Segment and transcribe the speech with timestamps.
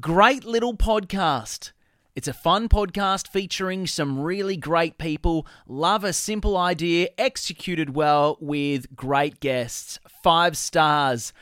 [0.00, 1.70] Great little podcast.
[2.16, 5.46] It's a fun podcast featuring some really great people.
[5.68, 10.00] Love a simple idea executed well with great guests.
[10.24, 11.32] Five stars.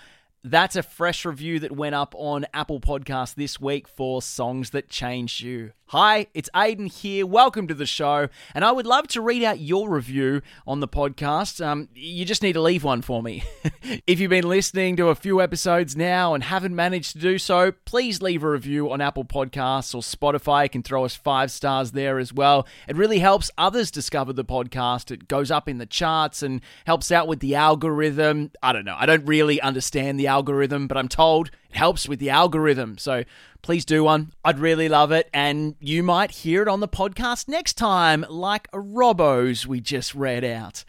[0.44, 4.88] That's a fresh review that went up on Apple Podcast this week for Songs That
[4.88, 5.72] Changed You.
[5.92, 7.24] Hi, it's Aiden here.
[7.24, 8.28] Welcome to the show.
[8.54, 11.64] And I would love to read out your review on the podcast.
[11.64, 13.42] Um, you just need to leave one for me.
[14.06, 17.72] if you've been listening to a few episodes now and haven't managed to do so,
[17.86, 20.64] please leave a review on Apple Podcasts or Spotify.
[20.64, 22.66] You can throw us five stars there as well.
[22.86, 25.10] It really helps others discover the podcast.
[25.10, 28.50] It goes up in the charts and helps out with the algorithm.
[28.62, 28.96] I don't know.
[28.98, 32.98] I don't really understand the algorithm, but I'm told it helps with the algorithm.
[32.98, 33.24] So
[33.62, 34.32] please do one.
[34.44, 35.28] I'd really love it.
[35.34, 40.44] And you might hear it on the podcast next time, like Robbo's we just read
[40.44, 40.84] out.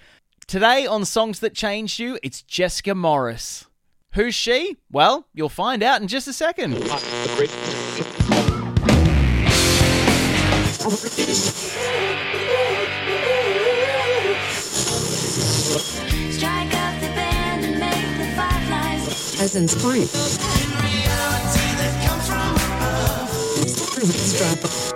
[0.48, 3.66] Today on Songs That Changed You, it's Jessica Morris.
[4.14, 4.78] Who's she?
[4.92, 6.74] Well, you'll find out in just a second.
[19.50, 20.38] Fireflies.
[24.42, 24.94] as.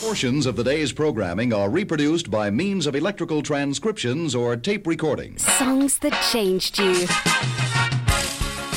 [0.00, 5.44] Portions of the day's programming are reproduced by means of electrical transcriptions or tape recordings.
[5.58, 7.06] Songs that changed you.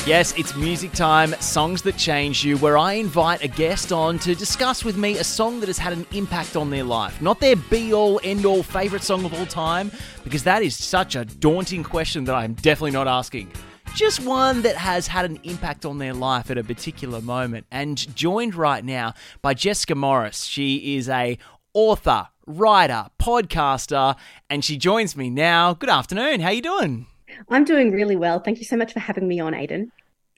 [0.06, 4.34] Yes, it's music time, Songs That Change You, where I invite a guest on to
[4.34, 7.20] discuss with me a song that has had an impact on their life.
[7.20, 9.92] Not their be all, end all favourite song of all time,
[10.24, 13.52] because that is such a daunting question that I'm definitely not asking.
[13.94, 17.66] Just one that has had an impact on their life at a particular moment.
[17.70, 20.44] And joined right now by Jessica Morris.
[20.44, 21.36] She is a
[21.74, 24.16] author, writer, podcaster,
[24.48, 25.74] and she joins me now.
[25.74, 26.40] Good afternoon.
[26.40, 27.06] How you doing?
[27.48, 28.40] I'm doing really well.
[28.40, 29.90] Thank you so much for having me on, Aiden.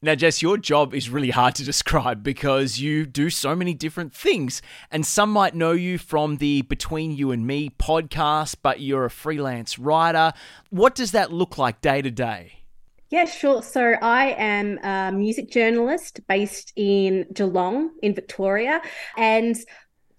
[0.04, 4.12] Now, Jess, your job is really hard to describe because you do so many different
[4.12, 4.60] things.
[4.90, 9.10] And some might know you from the Between You and Me podcast, but you're a
[9.10, 10.32] freelance writer.
[10.70, 12.64] What does that look like day to day?
[13.10, 13.62] Yeah, sure.
[13.62, 18.80] So I am a music journalist based in Geelong, in Victoria.
[19.16, 19.54] And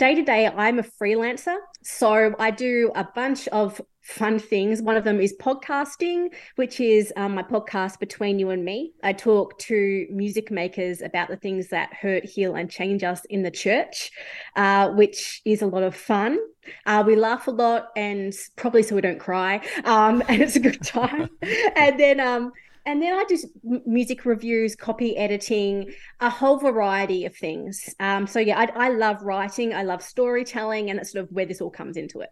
[0.04, 1.56] day to day, I'm a freelancer.
[1.82, 4.82] So I do a bunch of fun things.
[4.82, 8.92] One of them is podcasting, which is um, my podcast Between You and Me.
[9.02, 13.44] I talk to music makers about the things that hurt, heal, and change us in
[13.44, 14.12] the church,
[14.58, 16.38] uh, which is a lot of fun.
[16.86, 19.66] Uh, we laugh a lot and probably so we don't cry.
[19.86, 21.30] Um, and it's a good time.
[21.78, 22.52] and then, um,
[22.86, 23.38] and then I do
[23.86, 27.94] music reviews, copy editing, a whole variety of things.
[28.00, 31.46] Um, so yeah, I, I love writing, I love storytelling, and that's sort of where
[31.46, 32.32] this all comes into it.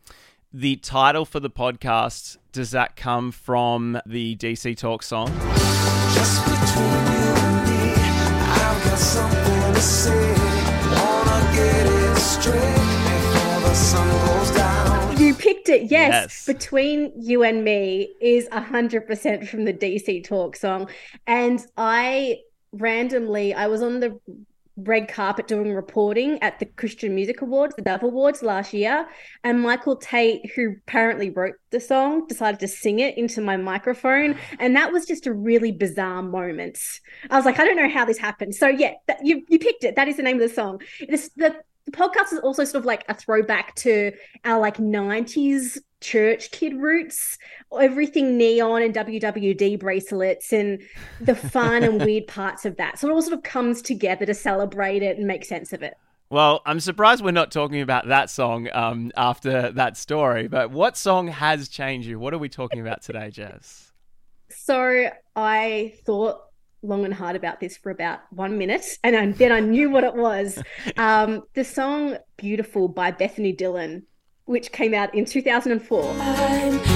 [0.53, 5.27] The title for the podcast, does that come from the DC Talk song?
[6.13, 10.35] Just between you and me, I've got something to say.
[10.91, 14.60] Wanna get it straight before the sun goes down.
[15.63, 16.11] Picked it, yes.
[16.11, 16.45] Yes.
[16.45, 20.89] Between you and me is hundred percent from the DC Talk song,
[21.27, 22.39] and I
[22.71, 24.19] randomly I was on the
[24.77, 29.07] red carpet doing reporting at the Christian Music Awards, the Dove Awards last year,
[29.43, 34.35] and Michael Tait, who apparently wrote the song, decided to sing it into my microphone,
[34.59, 36.79] and that was just a really bizarre moment.
[37.29, 38.55] I was like, I don't know how this happened.
[38.55, 39.95] So yeah, that, you you picked it.
[39.95, 40.81] That is the name of the song.
[40.99, 41.55] It's the
[41.85, 44.11] the podcast is also sort of like a throwback to
[44.45, 47.37] our like 90s church kid roots
[47.79, 50.81] everything neon and wwjd bracelets and
[51.19, 54.33] the fun and weird parts of that so it all sort of comes together to
[54.33, 55.95] celebrate it and make sense of it
[56.29, 60.95] Well, I'm surprised we're not talking about that song um, after that story, but what
[60.95, 62.19] song has changed you?
[62.19, 63.91] What are we talking about today, Jess?
[64.51, 66.41] so i thought
[66.83, 70.03] long and hard about this for about one minute and I- then i knew what
[70.03, 70.61] it was.
[70.97, 74.03] Um, the song beautiful by bethany dillon
[74.45, 76.90] which came out in 2004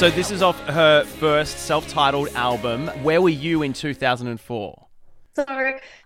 [0.00, 2.86] So, this is off her first self titled album.
[3.02, 4.86] Where were you in 2004?
[5.36, 5.44] So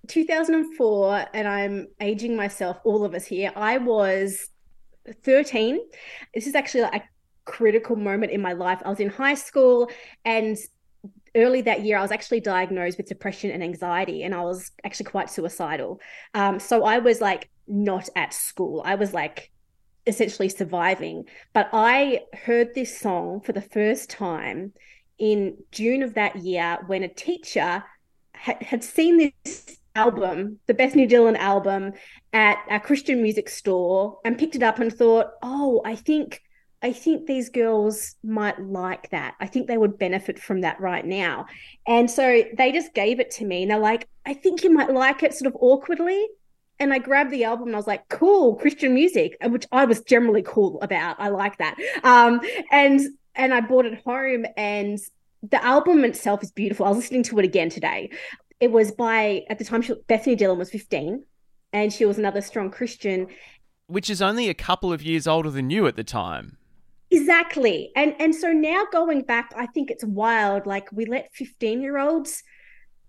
[0.08, 3.52] 2004, and I'm aging myself, all of us here.
[3.54, 4.48] I was
[5.22, 5.78] 13.
[6.34, 7.02] This is actually like a
[7.44, 8.82] critical moment in my life.
[8.84, 9.88] I was in high school,
[10.24, 10.58] and
[11.36, 15.06] early that year, I was actually diagnosed with depression and anxiety, and I was actually
[15.06, 16.00] quite suicidal.
[16.34, 18.82] Um, so I was like not at school.
[18.84, 19.52] I was like
[20.06, 21.24] essentially surviving.
[21.52, 24.72] But I heard this song for the first time
[25.18, 27.84] in June of that year when a teacher
[28.32, 31.92] had, had seen this album, the Bethany Dillon album,
[32.32, 36.40] at a Christian music store and picked it up and thought, oh, I think.
[36.82, 39.36] I think these girls might like that.
[39.40, 41.46] I think they would benefit from that right now.
[41.86, 44.92] And so they just gave it to me and they're like, I think you might
[44.92, 46.28] like it sort of awkwardly.
[46.80, 50.00] And I grabbed the album and I was like, cool, Christian music, which I was
[50.02, 51.16] generally cool about.
[51.20, 51.76] I like that.
[52.02, 52.40] Um,
[52.70, 53.00] and
[53.36, 54.98] and I bought it home and
[55.50, 56.86] the album itself is beautiful.
[56.86, 58.10] I was listening to it again today.
[58.60, 61.24] It was by at the time she, Bethany Dillon was 15
[61.72, 63.26] and she was another strong Christian.
[63.86, 66.56] Which is only a couple of years older than you at the time.
[67.10, 67.90] Exactly.
[67.94, 70.66] And and so now going back, I think it's wild.
[70.66, 72.42] Like we let 15 year olds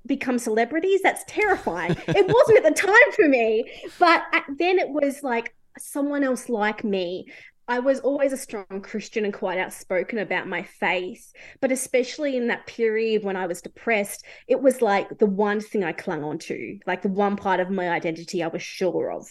[0.06, 1.02] become celebrities.
[1.02, 1.96] That's terrifying.
[2.07, 6.50] it wasn't at the time for me, but at- then it was like someone else
[6.50, 7.28] like me.
[7.68, 12.48] I was always a strong Christian and quite outspoken about my faith, but especially in
[12.48, 16.38] that period when I was depressed, it was like the one thing I clung on
[16.40, 19.26] to, like the one part of my identity I was sure of.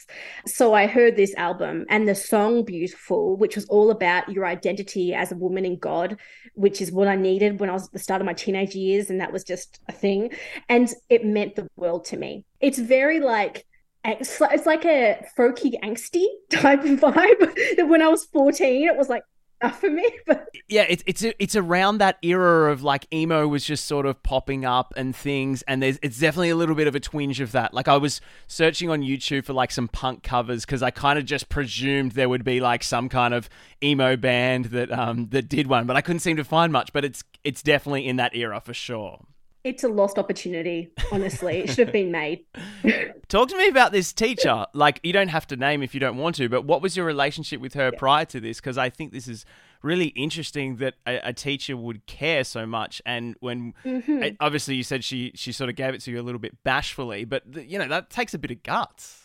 [0.46, 5.14] So I heard this album and the song Beautiful, which was all about your identity
[5.14, 6.16] as a woman in God,
[6.54, 9.10] which is what I needed when I was at the start of my teenage years.
[9.10, 10.32] And that was just a thing.
[10.68, 12.44] And it meant the world to me.
[12.60, 13.64] It's very like,
[14.04, 19.08] it's like, a folky angsty type of vibe that when I was 14, it was
[19.08, 19.24] like
[19.64, 20.08] enough for me.
[20.26, 24.22] But Yeah, it's it's it's around that era of like emo was just sort of
[24.22, 27.52] popping up and things, and there's it's definitely a little bit of a twinge of
[27.52, 27.74] that.
[27.74, 31.24] Like I was searching on YouTube for like some punk covers because I kind of
[31.24, 33.48] just presumed there would be like some kind of
[33.82, 36.92] emo band that um that did one, but I couldn't seem to find much.
[36.92, 39.20] But it's it's definitely in that era for sure.
[39.64, 41.60] It's a lost opportunity, honestly.
[41.60, 42.44] it should have been made.
[43.28, 44.66] Talk to me about this teacher.
[44.74, 47.06] Like, you don't have to name if you don't want to, but what was your
[47.06, 48.60] relationship with her prior to this?
[48.60, 49.44] Because I think this is
[49.82, 53.00] really interesting that a, a teacher would care so much.
[53.06, 54.22] And when Mm-hmm.
[54.22, 56.62] uh, obviously you said she she sort of gave it to you a little bit
[56.62, 59.20] bashfully, but you know that takes a bit of guts.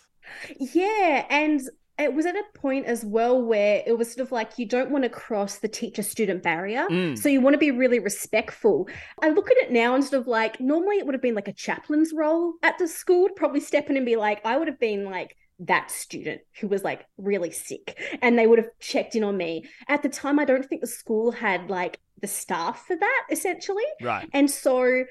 [0.57, 1.61] Yeah, and
[1.99, 4.89] it was at a point as well where it was sort of like you don't
[4.89, 6.87] want to cross the teacher student barrier.
[6.89, 7.17] Mm.
[7.17, 8.87] So you want to be really respectful.
[9.21, 11.47] I look at it now and sort of like normally it would have been like
[11.47, 14.67] a chaplain's role at the school to probably step in and be like, I would
[14.67, 19.15] have been like that student who was like really sick and they would have checked
[19.15, 19.65] in on me.
[19.87, 23.83] At the time, I don't think the school had like the staff for that essentially.
[24.01, 24.29] Right.
[24.33, 25.03] And so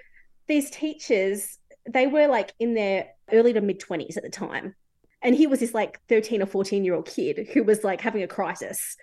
[0.46, 4.74] these teachers, they were like in their early to mid 20s at the time.
[5.22, 8.22] And he was this like 13 or 14 year old kid who was like having
[8.22, 8.96] a crisis.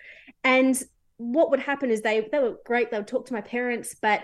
[0.44, 0.80] And
[1.18, 2.90] what would happen is they they were great.
[2.90, 4.22] They would talk to my parents, but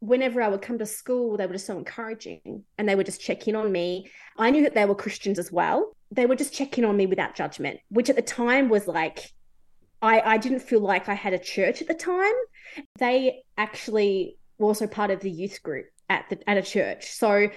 [0.00, 3.20] whenever I would come to school, they were just so encouraging and they would just
[3.20, 4.10] check in on me.
[4.36, 5.96] I knew that they were Christians as well.
[6.10, 9.32] They would just check in on me without judgment, which at the time was like
[10.02, 12.34] I, I didn't feel like I had a church at the time.
[12.98, 17.12] They actually were also part of the youth group at the at a church.
[17.12, 17.48] So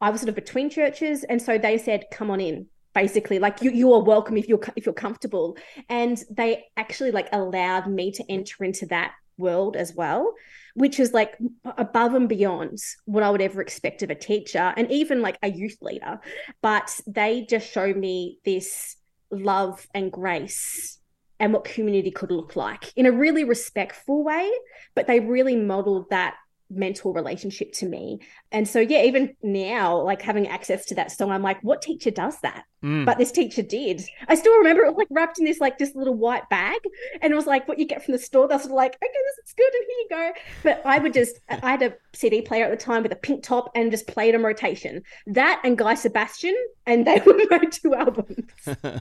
[0.00, 2.66] I was sort of between churches, and so they said, "Come on in."
[2.96, 5.58] Basically, like you, you are welcome if you're if you're comfortable,
[5.90, 10.32] and they actually like allowed me to enter into that world as well,
[10.74, 11.36] which is like
[11.76, 15.50] above and beyond what I would ever expect of a teacher and even like a
[15.50, 16.20] youth leader.
[16.62, 18.96] But they just showed me this
[19.30, 20.98] love and grace
[21.38, 24.50] and what community could look like in a really respectful way.
[24.94, 26.36] But they really modeled that
[26.70, 28.20] mentor relationship to me.
[28.52, 32.10] And so, yeah, even now, like having access to that song, I'm like, what teacher
[32.10, 32.64] does that?
[32.82, 33.04] Mm.
[33.04, 34.02] But this teacher did.
[34.28, 36.80] I still remember it was like wrapped in this like this little white bag,
[37.20, 38.48] and it was like what you get from the store.
[38.48, 40.40] They're sort of like, okay, this is good, and here you go.
[40.62, 43.42] But I would just, I had a CD player at the time with a pink
[43.42, 45.02] top and just played on rotation.
[45.26, 46.56] That and Guy Sebastian,
[46.86, 48.52] and they were my two albums.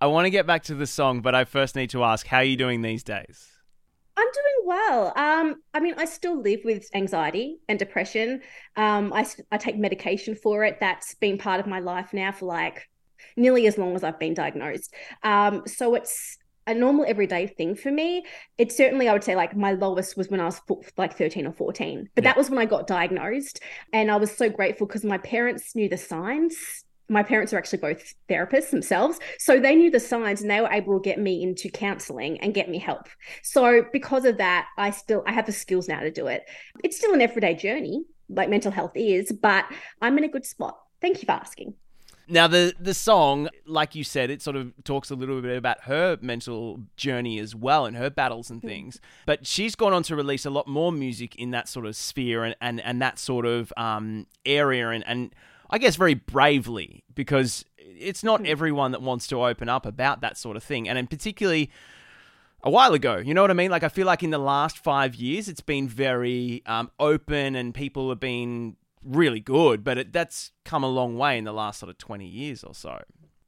[0.00, 2.38] I want to get back to the song, but I first need to ask, how
[2.38, 3.51] are you doing these days?
[4.16, 5.12] I'm doing well.
[5.16, 8.42] Um, I mean, I still live with anxiety and depression.
[8.76, 10.78] Um, I, I take medication for it.
[10.80, 12.88] That's been part of my life now for like
[13.36, 14.94] nearly as long as I've been diagnosed.
[15.22, 18.24] Um, so it's a normal everyday thing for me.
[18.58, 20.60] It's certainly, I would say, like my lowest was when I was
[20.96, 23.60] like 13 or 14, but that was when I got diagnosed.
[23.92, 26.84] And I was so grateful because my parents knew the signs.
[27.12, 29.18] My parents are actually both therapists themselves.
[29.38, 32.54] So they knew the signs and they were able to get me into counseling and
[32.54, 33.08] get me help.
[33.42, 36.44] So because of that, I still I have the skills now to do it.
[36.82, 39.66] It's still an everyday journey, like mental health is, but
[40.00, 40.78] I'm in a good spot.
[41.00, 41.74] Thank you for asking.
[42.28, 45.82] Now the the song, like you said, it sort of talks a little bit about
[45.82, 49.00] her mental journey as well and her battles and things.
[49.26, 52.44] But she's gone on to release a lot more music in that sort of sphere
[52.44, 55.34] and and, and that sort of um, area and and.
[55.72, 60.36] I guess, very bravely because it's not everyone that wants to open up about that
[60.36, 60.86] sort of thing.
[60.86, 61.70] And in particularly
[62.62, 63.70] a while ago, you know what I mean?
[63.70, 67.72] Like, I feel like in the last five years, it's been very um, open and
[67.72, 71.80] people have been really good, but it, that's come a long way in the last
[71.80, 73.00] sort of 20 years or so.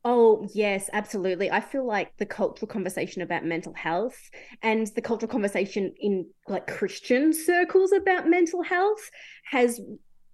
[0.06, 1.50] Oh, yes, absolutely.
[1.50, 4.30] I feel like the cultural conversation about mental health
[4.62, 9.10] and the cultural conversation in like Christian circles about mental health
[9.44, 9.80] has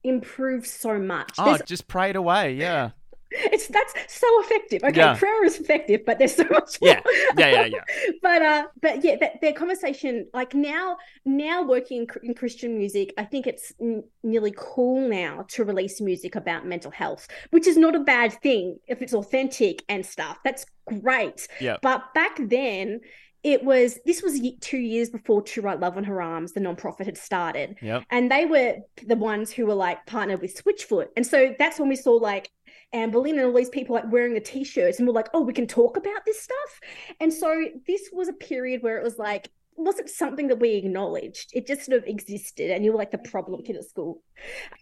[0.04, 1.33] improved so much.
[1.38, 2.54] Oh, There's- just pray it away.
[2.54, 2.90] Yeah.
[3.33, 4.83] it's that's so effective.
[4.83, 5.14] Okay, Yeah.
[5.16, 6.95] prayer is effective, but there's so much Yeah.
[7.04, 7.14] more.
[7.38, 7.85] Yeah, yeah, yeah.
[8.23, 13.14] but uh, but yeah, that, their conversation like now, now working in, in Christian music,
[13.16, 17.76] I think it's n- nearly cool now to release music about mental health, which is
[17.76, 20.38] not a bad thing if it's authentic and stuff.
[20.45, 20.66] That's
[21.00, 21.47] great.
[21.61, 21.76] Yeah.
[21.83, 23.00] But back then.
[23.43, 27.07] It was this was two years before To Write Love on Her Arms, the nonprofit
[27.07, 28.05] had started, Yep.
[28.11, 31.89] and they were the ones who were like partnered with Switchfoot, and so that's when
[31.89, 32.51] we saw like
[32.95, 35.67] Anberlin and all these people like wearing the t-shirts, and we're like, oh, we can
[35.67, 36.81] talk about this stuff,
[37.19, 41.51] and so this was a period where it was like wasn't something that we acknowledged;
[41.55, 44.23] it just sort of existed, and you were like the problem kid at school,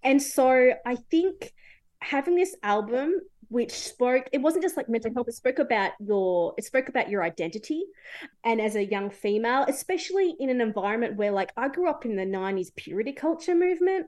[0.03, 1.53] and so I think
[2.01, 6.55] having this album which spoke it wasn't just like mental health it spoke about your
[6.59, 7.85] it spoke about your identity.
[8.45, 12.17] And as a young female especially in an environment where like i grew up in
[12.17, 14.07] the 90s purity culture movement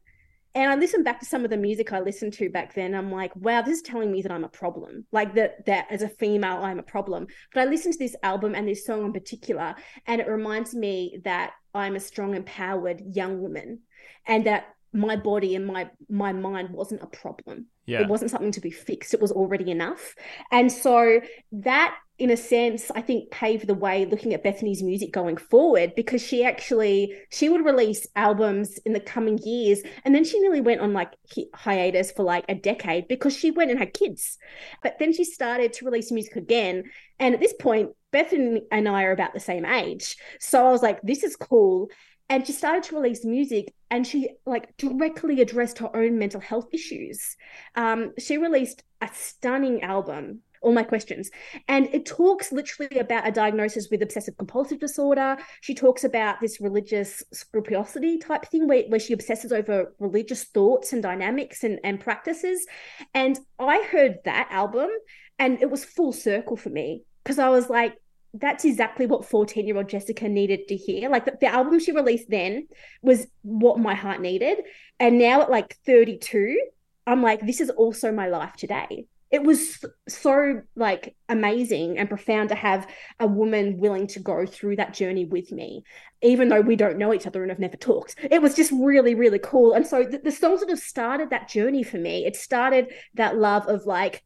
[0.55, 3.11] and i listened back to some of the music i listened to back then i'm
[3.11, 5.07] like wow this is telling me that i'm a problem.
[5.13, 7.27] Like that that as a female i'm a problem.
[7.55, 9.75] But i listened to this album and this song in particular
[10.07, 13.81] and it reminds me that i'm a strong empowered young woman
[14.27, 18.03] and that my body and my my mind wasn't a problem Yeah.
[18.03, 20.15] it wasn't something to be fixed it was already enough.
[20.51, 21.21] And so
[21.53, 25.95] that in a sense i think paved the way looking at bethany's music going forward
[25.97, 30.61] because she actually she would release albums in the coming years and then she nearly
[30.61, 34.37] went on like hi- hiatus for like a decade because she went and had kids.
[34.83, 36.85] But then she started to release music again
[37.19, 40.17] and at this point bethany and i are about the same age.
[40.41, 41.89] So i was like this is cool
[42.31, 46.69] and she started to release music and she like directly addressed her own mental health
[46.73, 47.37] issues.
[47.75, 51.31] Um, she released a stunning album all my questions
[51.69, 55.39] and it talks literally about a diagnosis with obsessive compulsive disorder.
[55.63, 60.93] She talks about this religious scrupulosity type thing where, where she obsesses over religious thoughts
[60.93, 62.65] and dynamics and, and practices.
[63.13, 64.91] And i heard that album
[65.39, 67.95] and it was full circle for me because i was like
[68.35, 71.09] that's exactly what 14 year old Jessica needed to hear.
[71.09, 72.69] Like the, the album she released then
[73.03, 74.59] was what my heart needed.
[74.99, 76.61] And now at like 32,
[77.07, 79.07] I'm like, this is also my life today.
[79.31, 82.89] It was so like amazing and profound to have
[83.21, 85.85] a woman willing to go through that journey with me,
[86.21, 88.17] even though we don't know each other and have never talked.
[88.29, 89.73] It was just really, really cool.
[89.73, 92.27] And so the, the song sort of started that journey for me.
[92.27, 94.25] It started that love of like,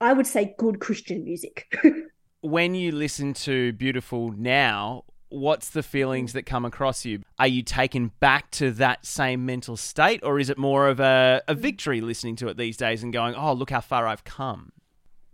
[0.00, 1.66] I would say good Christian music.
[2.44, 7.22] when you listen to Beautiful now, what's the feelings that come across you?
[7.38, 11.42] Are you taken back to that same mental state, or is it more of a,
[11.48, 14.72] a victory listening to it these days and going, oh, look how far I've come?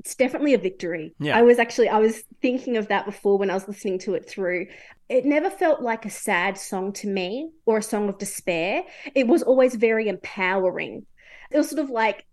[0.00, 1.14] it's definitely a victory.
[1.20, 1.36] Yeah.
[1.36, 4.26] I was actually I was thinking of that before when I was listening to it
[4.26, 4.66] through.
[5.10, 8.82] It never felt like a sad song to me or a song of despair.
[9.14, 11.04] It was always very empowering.
[11.50, 12.24] It was sort of like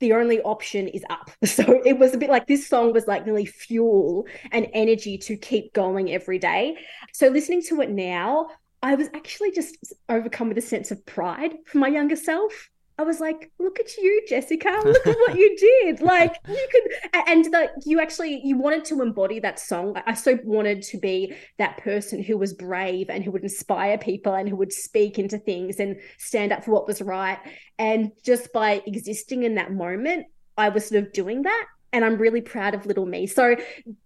[0.00, 1.30] the only option is up.
[1.46, 5.36] So it was a bit like this song was like nearly fuel and energy to
[5.36, 6.76] keep going every day.
[7.12, 8.48] So listening to it now,
[8.82, 9.76] I was actually just
[10.08, 12.70] overcome with a sense of pride for my younger self.
[12.98, 14.80] I was like, look at you, Jessica.
[14.84, 16.00] Look at what you did.
[16.06, 16.82] Like you could
[17.26, 20.00] and like you actually you wanted to embody that song.
[20.06, 24.34] I so wanted to be that person who was brave and who would inspire people
[24.34, 27.38] and who would speak into things and stand up for what was right.
[27.78, 30.26] And just by existing in that moment,
[30.56, 31.66] I was sort of doing that.
[31.92, 33.26] And I'm really proud of little me.
[33.26, 33.56] So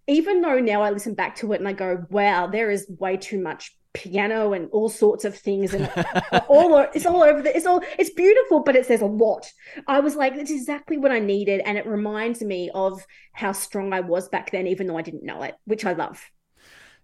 [0.07, 3.17] even though now I listen back to it and I go, wow, there is way
[3.17, 5.89] too much piano and all sorts of things and
[6.47, 9.51] all it's all over the it's all it's beautiful but it says a lot
[9.87, 13.91] i was like it's exactly what i needed and it reminds me of how strong
[13.91, 16.29] i was back then even though i didn't know it which i love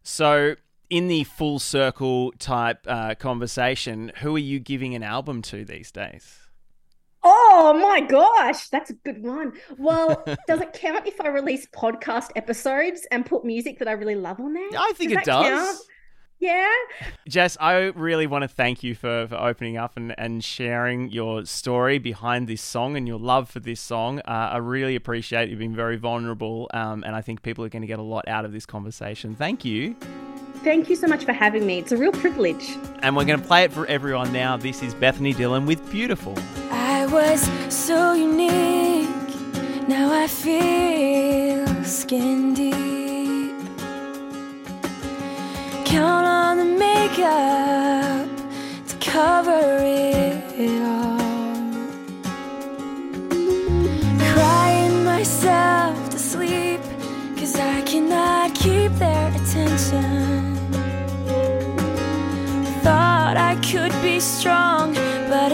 [0.04, 0.56] So,
[0.90, 5.92] in the full circle type uh, conversation, who are you giving an album to these
[5.92, 6.40] days?
[7.24, 12.30] oh my gosh that's a good one well does it count if i release podcast
[12.38, 15.46] episodes and put music that i really love on there I think Does it does.
[15.68, 15.78] count?
[16.40, 16.72] Yeah
[17.28, 21.46] Jess, I really want to thank you for, for opening up and, and sharing your
[21.46, 24.20] story behind this song and your love for this song.
[24.20, 27.82] Uh, I really appreciate you being very vulnerable, um, and I think people are going
[27.82, 29.36] to get a lot out of this conversation.
[29.36, 29.96] Thank you.
[30.64, 33.46] thank you so much for having me it's a real privilege And we're going to
[33.46, 34.58] play it for everyone now.
[34.58, 36.36] This is Bethany Dillon with Beautiful.
[36.72, 37.42] I was
[37.74, 39.10] so unique.
[39.88, 42.97] Now I feel skin deep.
[45.88, 48.28] Count on the makeup
[48.90, 51.18] to cover it all.
[54.34, 56.82] Crying myself to sleep,
[57.38, 60.58] cause I cannot keep their attention.
[62.84, 64.94] Thought I could be strong,
[65.30, 65.54] but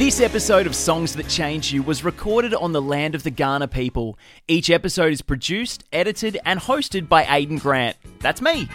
[0.00, 3.70] This episode of Songs That Change You was recorded on the land of the Kaurna
[3.70, 4.18] people.
[4.48, 7.98] Each episode is produced, edited, and hosted by Aiden Grant.
[8.18, 8.66] That's me.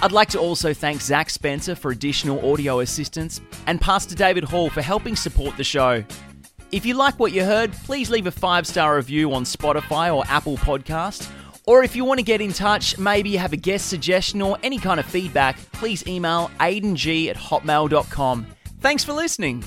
[0.00, 4.70] I'd like to also thank Zach Spencer for additional audio assistance and Pastor David Hall
[4.70, 6.04] for helping support the show.
[6.70, 10.22] If you like what you heard, please leave a five star review on Spotify or
[10.28, 11.28] Apple Podcasts.
[11.66, 14.78] Or if you want to get in touch, maybe have a guest suggestion or any
[14.78, 18.46] kind of feedback, please email aideng at hotmail.com.
[18.80, 19.64] Thanks for listening.